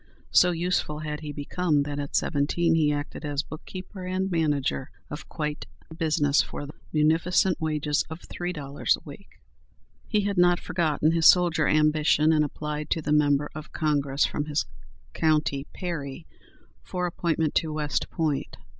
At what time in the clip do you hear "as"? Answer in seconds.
3.23-3.43